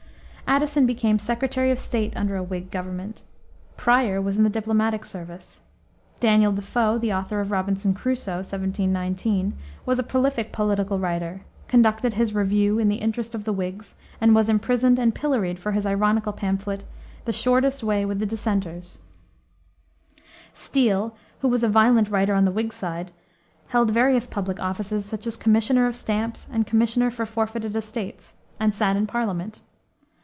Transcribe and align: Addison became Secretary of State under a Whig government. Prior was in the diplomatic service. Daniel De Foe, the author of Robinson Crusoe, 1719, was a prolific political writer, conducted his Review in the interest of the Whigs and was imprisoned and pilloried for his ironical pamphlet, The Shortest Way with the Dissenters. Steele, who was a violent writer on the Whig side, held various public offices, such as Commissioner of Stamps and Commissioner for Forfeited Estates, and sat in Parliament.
Addison 0.47 0.85
became 0.85 1.17
Secretary 1.17 1.71
of 1.71 1.79
State 1.79 2.11
under 2.13 2.35
a 2.35 2.43
Whig 2.43 2.71
government. 2.71 3.21
Prior 3.77 4.21
was 4.21 4.35
in 4.37 4.43
the 4.43 4.49
diplomatic 4.49 5.05
service. 5.05 5.61
Daniel 6.19 6.51
De 6.51 6.61
Foe, 6.61 6.97
the 6.97 7.13
author 7.13 7.39
of 7.39 7.51
Robinson 7.51 7.93
Crusoe, 7.93 8.39
1719, 8.39 9.53
was 9.85 9.97
a 9.97 10.03
prolific 10.03 10.51
political 10.51 10.99
writer, 10.99 11.43
conducted 11.69 12.15
his 12.15 12.35
Review 12.35 12.79
in 12.79 12.89
the 12.89 12.97
interest 12.97 13.33
of 13.33 13.45
the 13.45 13.53
Whigs 13.53 13.95
and 14.19 14.35
was 14.35 14.49
imprisoned 14.49 14.99
and 14.99 15.15
pilloried 15.15 15.57
for 15.57 15.71
his 15.71 15.85
ironical 15.87 16.33
pamphlet, 16.33 16.83
The 17.23 17.31
Shortest 17.31 17.81
Way 17.81 18.03
with 18.03 18.19
the 18.19 18.25
Dissenters. 18.25 18.99
Steele, 20.53 21.15
who 21.39 21.47
was 21.47 21.63
a 21.63 21.69
violent 21.69 22.09
writer 22.09 22.33
on 22.33 22.43
the 22.43 22.51
Whig 22.51 22.73
side, 22.73 23.13
held 23.69 23.89
various 23.91 24.27
public 24.27 24.59
offices, 24.59 25.05
such 25.05 25.25
as 25.25 25.37
Commissioner 25.37 25.87
of 25.87 25.95
Stamps 25.95 26.45
and 26.51 26.67
Commissioner 26.67 27.09
for 27.09 27.25
Forfeited 27.25 27.73
Estates, 27.73 28.33
and 28.59 28.73
sat 28.73 28.97
in 28.97 29.07
Parliament. 29.07 29.61